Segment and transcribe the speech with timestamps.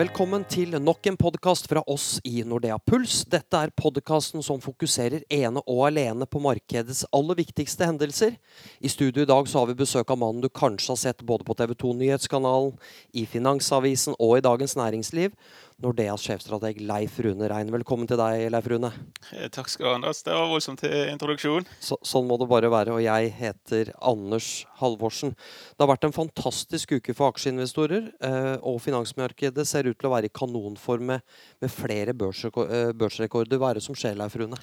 [0.00, 3.18] Velkommen til nok en podkast fra oss i Nordea Puls.
[3.28, 8.38] Dette er podkasten som fokuserer ene og alene på markedets aller viktigste hendelser.
[8.80, 11.44] I studio i dag så har vi besøk av mannen du kanskje har sett både
[11.44, 12.72] på TV 2 Nyhetskanalen,
[13.12, 15.36] i Finansavisen og i Dagens Næringsliv.
[15.80, 17.70] Nordeas sjefstrateg Leif Rune Rein.
[17.72, 18.90] Velkommen til deg, Leif Rune.
[19.32, 20.20] Eh, takk skal du ha, Andreas.
[20.26, 21.64] Det var voldsomt til introduksjon.
[21.80, 22.92] Så, sånn må det bare være.
[22.98, 25.32] Og jeg heter Anders Halvorsen.
[25.32, 30.12] Det har vært en fantastisk uke for aksjeinvestorer, eh, og finansmarkedet ser ut til å
[30.12, 31.24] være i kanonform med,
[31.64, 33.56] med flere eh, børsrekorder.
[33.56, 34.60] Hva er det som skjer, Leif Rune?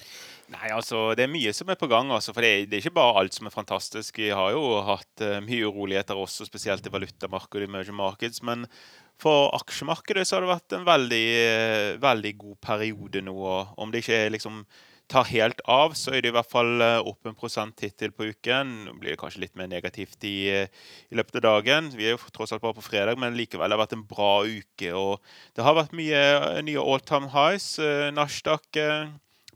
[0.54, 2.14] Nei, altså, Det er mye som er på gang.
[2.14, 4.22] Altså, for det er, det er, ikke bare alt som er fantastisk.
[4.22, 8.40] Vi har jo hatt uh, mye uroligheter også, spesielt i valutamarkedet og emerging markeds.
[8.46, 8.68] Men
[9.18, 13.34] for aksjemarkedet så har det vært en veldig, eh, veldig god periode nå.
[13.34, 14.62] og Om det ikke liksom
[15.08, 18.28] tar helt av, så er det i hvert fall eh, opp en prosent hittil på
[18.30, 18.74] uken.
[18.86, 20.68] Nå blir det kanskje litt mer negativt i, eh,
[21.10, 21.90] i, løpet av dagen.
[21.96, 24.44] Vi er jo tross alt bare på fredag, men likevel det har vært en bra
[24.44, 24.92] uke.
[24.92, 25.18] og
[25.56, 27.78] Det har vært mye nye all time highs.
[28.14, 28.78] Nasdaq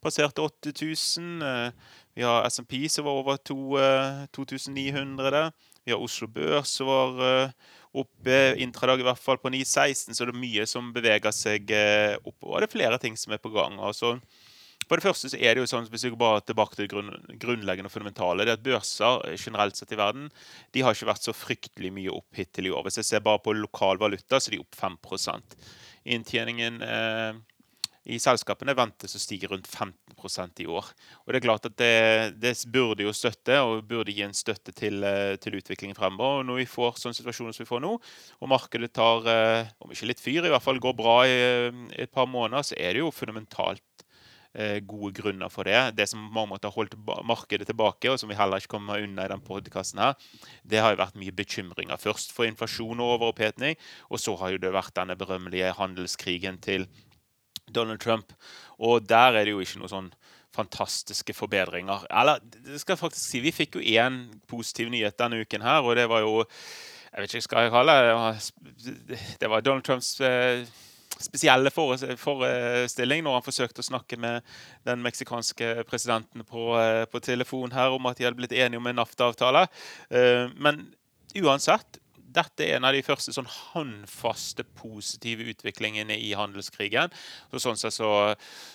[0.02, 1.70] passerte 8000.
[2.16, 5.52] Vi har SMP som var over 2900.
[5.84, 7.52] Vi har Oslo Børs som var
[7.92, 12.32] oppe intradag i hvert fall på 9.16, så det er mye som beveger seg opp.
[12.32, 12.54] oppover.
[12.54, 13.78] Og det er flere ting som er på gang.
[13.80, 14.16] altså
[14.88, 16.92] for det første så er det jo sånn, hvis vi går bare tilbake til det
[16.92, 20.26] grunn, grunnleggende og fundamentale, det at børser generelt sett i verden
[20.74, 22.84] de har ikke vært så fryktelig mye opp hittil i år.
[22.86, 24.98] Hvis jeg ser bare på lokal valuta, så er de opp 5
[26.12, 27.36] Inntjeningen eh,
[28.11, 30.89] i selskapene ventes å stige rundt 15% i år.
[31.22, 31.92] Og Det er klart at det,
[32.42, 36.41] det, burde jo støtte, og burde gi en støtte til, eh, til utviklingen fremover.
[36.41, 37.94] Og Når vi får sånne situasjoner som vi får nå,
[38.41, 41.39] og markedet tar, eh, om ikke litt fyr, i hvert fall går bra i,
[41.94, 43.83] i et par måneder, så er det jo fundamentalt
[44.55, 45.94] eh, gode grunner for det.
[45.97, 49.03] Det som på mange måter har holdt markedet tilbake, og som vi heller ikke kommer
[49.03, 50.19] unna i den podkasten her,
[50.66, 52.03] det har jo vært mye bekymringer.
[52.03, 53.78] Først for inflasjon og overoppheting,
[54.11, 56.91] og så har jo det vært denne berømmelige handelskrigen til
[57.75, 58.33] Donald Trump.
[58.83, 60.12] Og der er det jo ikke noe sånn
[60.53, 62.06] fantastiske forbedringer.
[62.10, 65.81] Eller det skal jeg faktisk si, vi fikk jo én positiv nyhet denne uken her,
[65.84, 66.44] og det var jo
[67.12, 69.16] Jeg vet ikke hva jeg kaller det.
[69.41, 70.62] Det var Donald Trumps eh,
[71.21, 74.41] spesielle forestilling når han forsøkte å snakke med
[74.88, 78.88] den meksikanske presidenten på, eh, på telefon her om at de hadde blitt enige om
[78.88, 79.66] en NAFTA-avtale.
[80.11, 80.87] Eh, men
[81.43, 82.00] uansett,
[82.34, 87.12] dette er en av de første sånn håndfaste, positive utviklingene i handelskrigen.
[87.53, 88.12] Så sånn sett så,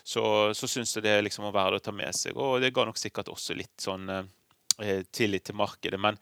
[0.03, 0.23] så,
[0.57, 2.37] så syns jeg det liksom var verdt å ta med seg.
[2.37, 5.99] Og det ga nok sikkert også litt sånn eh, tillit til markedet.
[6.01, 6.19] Men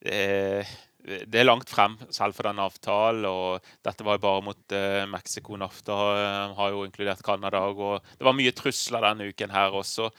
[0.00, 3.24] eh, det er langt frem, selv for den avtalen.
[3.28, 5.56] og Dette var jo bare mot eh, Mexico.
[5.56, 7.62] NAFTA uh, har jo inkludert Canada.
[7.70, 10.10] og Det var mye trusler denne uken her også.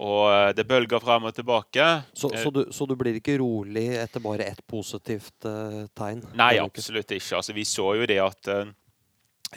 [0.00, 1.88] Og uh, det bølger frem og tilbake.
[2.16, 5.46] Så, så, du, så, du, blir ikke rolig etter bare ett positivt
[5.94, 6.24] tegn?
[6.38, 7.36] Nei, absolutt ikke.
[7.38, 8.54] Altså, vi så jo det at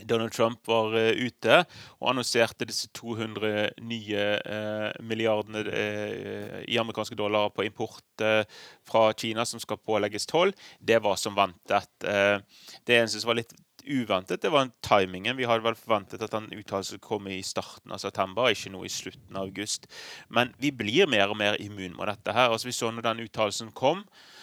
[0.04, 1.62] Donald Trump var uh, ute
[2.00, 8.04] og annonserte disse 200 nye uh, milliardene uh, i amerikanske dollar på import
[8.88, 10.54] fra Kina som skal pålegges toll.
[10.80, 11.90] Det var som ventet.
[12.00, 13.52] det eneste som var litt
[13.84, 15.36] uventet, det var timingen.
[15.36, 18.94] Vi hadde vel forventet at den uttalelsen kom i starten av september, ikke nå i
[18.94, 19.90] slutten av august.
[20.30, 22.32] Men vi blir mer og mer immun mot dette.
[22.32, 22.56] her.
[22.56, 24.34] Altså Vi så når den uttalelsen kom, Eh,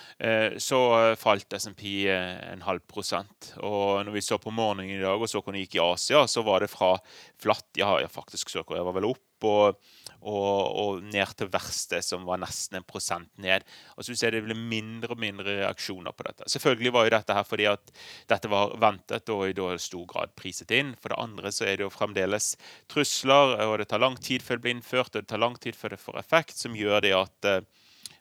[0.62, 0.80] så
[1.18, 3.52] falt SMP eh, en halv prosent.
[3.64, 6.24] Og når vi så på morgenen i dag og så hvordan det gikk i Asia,
[6.28, 6.94] så var det fra
[7.42, 9.78] flatt Ja, faktisk søker jeg var vel opp og,
[10.20, 13.64] og, og, ned til verste, som var nesten en prosent ned.
[13.96, 16.46] Og så ser det ble mindre og mindre reaksjoner på dette.
[16.52, 17.92] Selvfølgelig var jo dette her fordi at
[18.30, 20.94] dette var ventet og i stor grad priset inn.
[21.00, 22.52] For det andre så er det jo fremdeles
[22.92, 25.78] trusler, og det tar lang tid før det blir innført, og det tar lang tid
[25.78, 27.64] før det får effekt, som gjør det at, eh,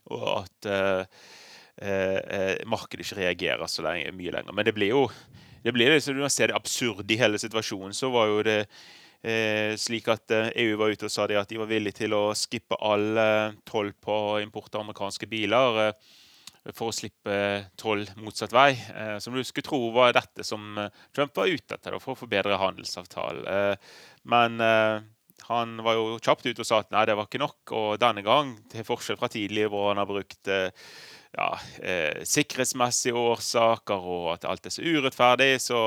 [0.09, 1.06] at Eh, eh,
[2.69, 4.53] markedet ikke reagerer så lenge, mye lenger.
[4.53, 5.08] Men det blir jo
[5.64, 8.58] det blir liksom, Når man ser det absurde i hele situasjonen, så var jo det
[9.22, 12.16] eh, slik at eh, EU var ute og sa det at de var villige til
[12.18, 15.86] å skippe all eh, toll på import av amerikanske biler.
[15.88, 16.18] Eh,
[16.78, 17.36] for å slippe
[17.80, 18.75] toll motsatt vei.
[19.18, 20.75] som du skulle tro var dette som
[21.09, 23.79] Trump var ute etter, for å forbedre handelsavtalen.
[24.29, 24.61] men
[25.47, 27.73] han var jo kjapt ute og sa at nei, det var ikke nok.
[27.73, 30.53] Og denne gang, til forskjell fra tidligere hvor han har brukt
[31.31, 35.79] ja, eh, sikkerhetsmessige årsaker og at alt er så urettferdig, så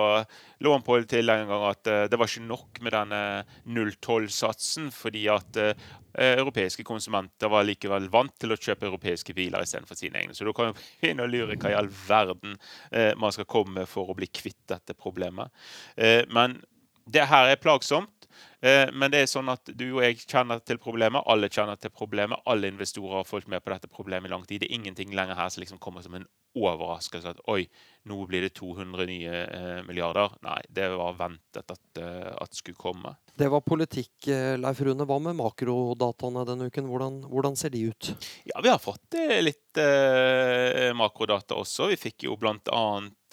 [0.64, 3.20] lå han på til en gang at eh, det var ikke nok med denne
[3.68, 5.74] 0-12-satsen, fordi at eh,
[6.14, 10.36] europeiske konsumenter var likevel vant til å kjøpe europeiske biler istedenfor sine egne.
[10.36, 12.56] Så da kan vi begynne å lure hva i all verden
[12.90, 15.52] eh, man skal komme for å bli kvitt dette problemet.
[15.96, 16.56] Eh, men
[17.04, 18.13] det her er plagsomt.
[18.60, 21.24] Eh, men det er sånn at du og jeg kjenner til problemet.
[21.30, 22.40] Alle kjenner til problemet.
[22.50, 24.62] Alle investorer har fulgt med på dette problemet i lang tid.
[24.62, 27.64] Det er ingenting lenger her som liksom kommer som en overraskelse at oi,
[28.08, 30.36] nå blir det 200 nye eh, milliarder.
[30.46, 33.14] Nei, det var ventet at, det at skulle komme.
[33.34, 35.06] Det var politikk, eh, Leif Rune.
[35.08, 36.86] Hva med makrodataene denne uken?
[36.90, 38.12] Hvordan, hvordan, ser de ut?
[38.46, 41.90] Ja, Vi har fått eh, litt eh, makrodata også.
[41.90, 43.23] Vi fikk jo blant annet eh,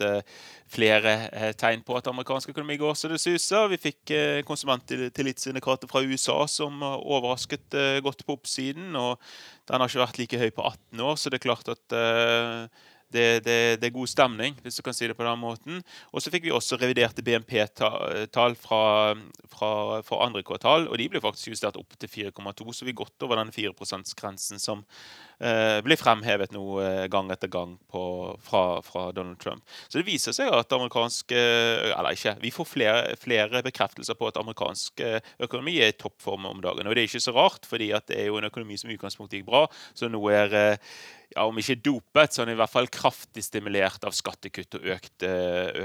[0.71, 3.69] flere tegn på at amerikansk økonomi går så det suser.
[3.71, 4.13] Vi fikk
[4.47, 7.75] konsumenttillitsindikator fra USA som overrasket
[8.05, 8.95] godt på oppsiden.
[8.95, 9.19] og
[9.67, 11.97] Den har ikke vært like høy på 18 år, så det er klart at
[13.13, 15.81] det, det, det, er god stemning, hvis du kan si det på den måten.
[16.11, 18.83] Og så fikk vi også reviderte BNP-tall fra,
[19.51, 19.71] fra,
[20.05, 23.27] fra, andre kvartal, og de ble faktisk justert opp til 4,2, så vi er godt
[23.27, 24.83] over den 4 %-grensen som
[25.39, 28.03] eh, blir fremhevet nå eh, gang etter gang på,
[28.45, 29.63] fra, fra, Donald Trump.
[29.87, 34.29] Så det viser seg at amerikansk eh, Eller ikke, vi får flere, flere bekreftelser på
[34.29, 36.87] at amerikansk eh, økonomi er i toppform om dagen.
[36.87, 39.41] Og det er ikke så rart, fordi det er jo en økonomi som i utgangspunktet
[39.41, 39.65] gikk bra,
[39.97, 40.55] så nå er
[41.35, 45.27] ja, om ikke dopet, så han i hvert fall kraftig stimulert av skattekutt og økt,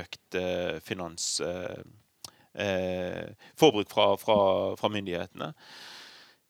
[0.02, 0.40] økt
[0.86, 1.36] finans...
[2.56, 4.36] Eh, forbruk fra, fra,
[4.80, 5.50] fra myndighetene.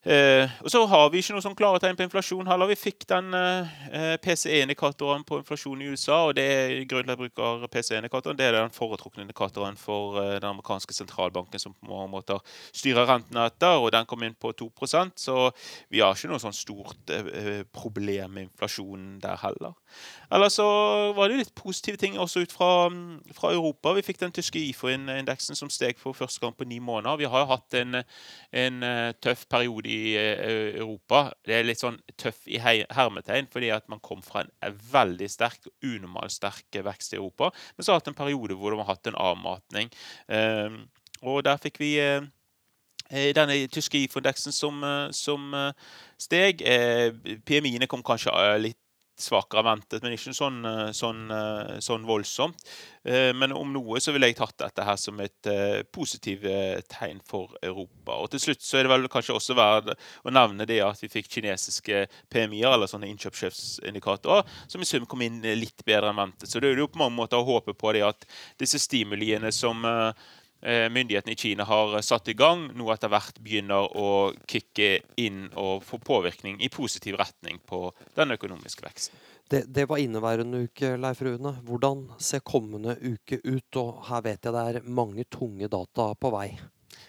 [0.07, 2.69] Eh, og så har vi ikke noe sånn klare tegn på inflasjon heller.
[2.71, 6.21] Vi fikk den eh, PCE-indikatoren på inflasjon i USA.
[6.29, 8.37] og det er grunnen til at jeg bruker PCE-indikatoren.
[8.39, 12.39] Det er den foretrukne indikatoren for eh, den amerikanske sentralbanken som på mange måter
[12.71, 13.81] styrer rentene etter.
[13.81, 15.49] og Den kom inn på 2% så
[15.91, 19.75] vi har ikke noe sånn stort eh, problem med inflasjonen der heller.
[20.31, 20.69] Eller så
[21.17, 22.71] var det litt positive ting også ut fra,
[23.35, 23.91] fra Europa.
[23.99, 27.19] Vi fikk den tyske IFO-indeksen som steg for første gang på ni måneder.
[27.19, 28.01] Vi har jo hatt en,
[28.55, 31.27] en eh, tøff periode i eh, Europa.
[31.45, 35.69] Det er litt sånn tøff i hermetegn, fordi at man kom fra en veldig sterk,
[35.85, 37.51] unormalt sterk vekst i Europa.
[37.75, 39.91] Men så har vi hatt en periode hvor de har hatt en avmatning.
[40.31, 40.81] Ehm,
[41.21, 42.25] og der fikk vi eh,
[43.35, 45.53] denne tyske IFO-indeksen som, eh, som,
[46.17, 46.63] steg.
[47.45, 48.81] PMI-ene kom kanskje litt
[49.21, 52.61] svakere ventet, men ikke sånn, eh, sånn, eh, sånn, voldsomt.
[53.05, 55.49] Eh, men om noe så ville jeg tatt dette her som et
[55.91, 56.43] positivt
[56.89, 58.17] tegn for Europa.
[58.17, 59.93] Og til slutt så er det vel kanskje også verdt
[60.25, 65.21] å nevne det at vi fikk kinesiske PMI-er, eller sånne innkjøpssjefsindikatorer, som i sum kom
[65.21, 66.49] inn litt bedre enn ventet.
[66.49, 68.27] Så det er jo på mange måter å håpe på det at
[68.59, 69.85] disse stimuliene som
[70.61, 75.85] myndighetene i Kina har satt i gang, nå etter hvert begynner å kicke inn og
[75.85, 79.19] få påvirkning i positiv retning på den økonomiske veksten.
[79.47, 81.53] Det, det var inneværende uke, Leif Rune.
[81.63, 83.79] Hvordan ser kommende uke ut?
[83.79, 86.49] Og her vet jeg det er mange tunge data på vei.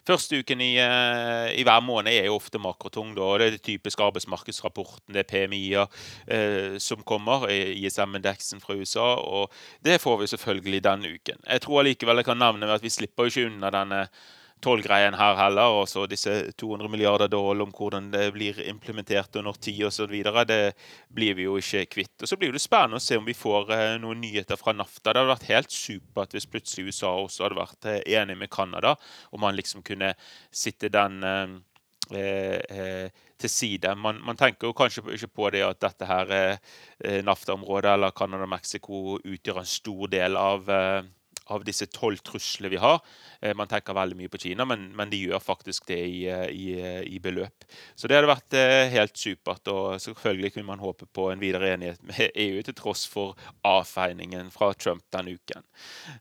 [0.08, 3.10] Første uken i, eh, i, hver måned er jo ofte makrotung.
[3.16, 3.26] Da.
[3.36, 5.86] Det er det typiske arbeidsmarkedsrapporten, det er PMI-er
[6.26, 9.10] eh, som kommer, ISM-indeksen fra USA.
[9.20, 9.52] Og
[9.84, 11.44] det får vi selvfølgelig denne uken.
[11.44, 14.06] Jeg tror allikevel jeg kan nevne at vi slipper ikke unna denne
[14.62, 15.74] tollgreien her heller.
[15.80, 20.14] Og så disse 200 milliarder dollar om hvordan det blir implementert og når tid osv.
[20.48, 20.60] Det
[21.14, 22.16] blir vi jo ikke kvitt.
[22.22, 25.12] Og Så blir det spennende å se om vi får eh, noen nyheter fra NAFTA.
[25.12, 28.96] Det hadde vært helt supert hvis plutselig USA også hadde vært eh, enig med Canada,
[29.32, 30.14] og man liksom kunne
[30.50, 33.92] sitte den eh, til side.
[34.00, 36.30] Man, man, tenker jo kanskje ikke på det at dette her
[37.22, 40.72] NAFTA-området eller Canada-Mexico utgjør en stor del av
[41.54, 43.00] av disse tolv truslene vi har.
[43.40, 46.46] Eh, man tenker veldig mye på Kina, men, men de gjør faktisk det i, eh,
[46.50, 47.66] i, eh, i, beløp.
[47.96, 48.58] Så det hadde vært
[48.92, 49.68] helt supert.
[49.72, 53.36] Og selvfølgelig kunne man håpe på en videre enighet med EU, til tross for
[53.66, 55.66] avfeiningen fra Trump denne uken.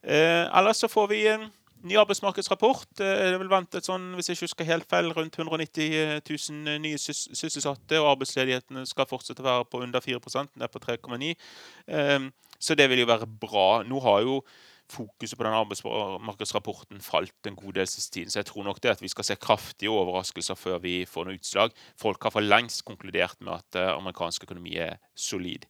[0.04, 1.48] Ellers så får vi en
[1.88, 2.88] ny arbeidsmarkedsrapport.
[3.00, 7.00] Det er vel ventet sånn, hvis jeg ikke husker helt feil, rundt 190 000 nye
[7.00, 8.00] sysselsatte.
[8.02, 10.22] Og arbeidsledigheten skal fortsette å være på under 4
[10.54, 11.34] den er på 3,9
[12.60, 13.84] Så det vil jo være bra.
[13.86, 14.42] Nå har jo
[14.92, 18.32] fokuset på den arbeidsmarkedsrapporten falt en god del siste tiden.
[18.32, 21.40] Så jeg tror nok det at vi skal se kraftige overraskelser før vi får noe
[21.40, 21.76] utslag.
[22.00, 25.68] Folk har for lengst konkludert med at uh, amerikansk økonomi er solid.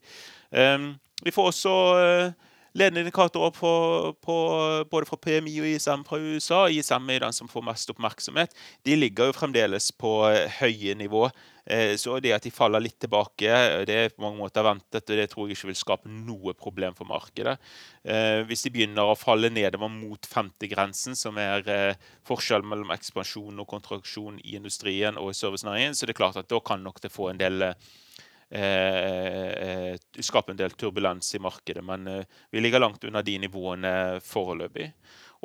[0.51, 3.71] Um, vi får også uh, ledende indikatorer på,
[4.23, 4.37] på,
[4.91, 6.63] både fra PMI og ISM fra USA.
[6.69, 8.53] ISM er den som får mest oppmerksomhet.
[8.85, 11.25] De ligger jo fremdeles på uh, høye nivå.
[11.67, 13.51] Eh, så det at de faller litt tilbake,
[13.87, 16.95] det er på mange måter ventet, og det tror jeg ikke vil skape noe problem
[16.95, 17.57] for markedet.
[18.07, 23.59] Eh, hvis de begynner å falle nedover mot 50-grensen, som er eh, forskjellen mellom ekspansjon
[23.59, 27.03] og kontraksjon i industrien og i servicenæringen, så det er klart at da kan nok
[27.03, 27.73] det få en del
[28.49, 33.93] Eh, skape en del turbulens i markedet, men eh, vi ligger langt unna de nivåene
[34.23, 34.91] foreløpig.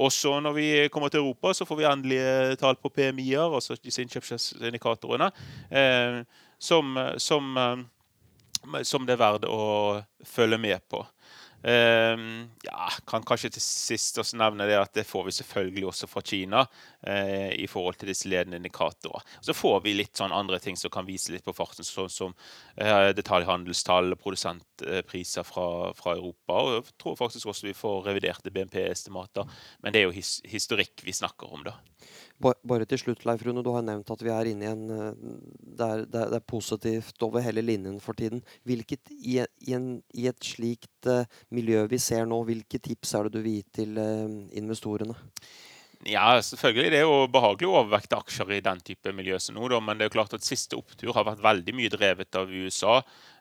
[0.02, 4.04] Også når vi kommer til Europa, så får vi endelige tall på PMI-er, altså disse
[4.04, 5.28] innkjøpsindikatorene,
[5.70, 6.22] eh,
[6.58, 11.02] som, som, eh, som, det er verdt å følge med på.
[11.62, 16.08] Um, ja, kan kanskje til sist også nevne det at det får vi selvfølgelig også
[16.10, 19.22] fra Kina uh, i forhold til disse ledende indikatorer.
[19.40, 22.34] Så får vi litt sånn andre ting som kan vise litt på farten, sånn som
[22.34, 26.58] uh, detaljhandelstall og produsentpriser fra, fra, Europa.
[26.58, 29.46] Og jeg tror faktisk også vi får reviderte BNP-estimater.
[29.86, 31.78] Men det er jo his historikk vi snakker om, da.
[32.42, 33.62] Bare til slutt, Leif Rune.
[33.62, 35.26] Du har nevnt at vi er inne i en eh,
[35.78, 38.42] det er, det er, positivt over hele linjen for tiden.
[38.68, 39.38] Hvilket, i,
[39.74, 41.22] en, i, et slikt uh,
[41.54, 44.26] miljø vi ser nå, hvilke tips er det du vil gi til uh,
[44.58, 45.16] investorene?
[46.08, 46.90] Ja, selvfølgelig.
[46.90, 50.04] Det er jo behagelig å overvekte aksjer i den type miljø som nå, men det
[50.04, 52.96] er jo klart at siste opptur har vært veldig mye drevet av USA.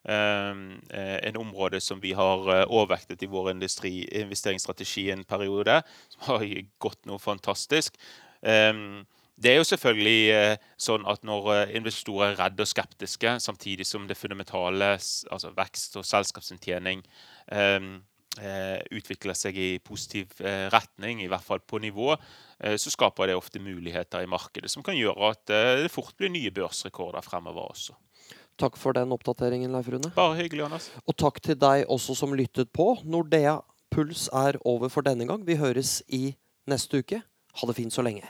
[0.05, 5.79] En område som vi har overvektet i vår investeringsstrategi en periode,
[6.13, 6.45] som har
[6.85, 7.97] gått noe fantastisk.
[8.41, 9.03] Um,
[9.41, 13.87] det er jo selvfølgelig eh, sånn at når eh, investorer er redde og skeptiske, samtidig
[13.89, 14.93] som det fundamentale,
[15.33, 17.01] altså vekst og selskapsinntjening,
[17.57, 17.87] eh,
[18.95, 20.37] utvikler seg i positiv
[20.71, 22.13] retning, i hvert fall på nivå,
[22.79, 26.53] så skaper det ofte muligheter i markedet som kan gjøre at det fort blir nye
[26.55, 27.97] børsrekorder fremover også.
[28.55, 30.13] Takk for den oppdateringen, Leif Rune.
[30.15, 30.87] Bare hyggelig, Anders.
[31.03, 32.93] Og takk til deg også som lyttet på.
[33.03, 33.57] Nordea
[33.91, 35.43] Puls er over for denne gang.
[35.43, 36.37] Vi høres i
[36.71, 37.19] neste uke.
[37.53, 38.23] Ha det fint så lenge.